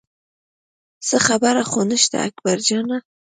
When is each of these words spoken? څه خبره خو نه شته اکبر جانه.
څه 1.07 1.17
خبره 1.27 1.63
خو 1.69 1.81
نه 1.89 1.97
شته 2.03 2.17
اکبر 2.27 2.57
جانه. 2.67 2.97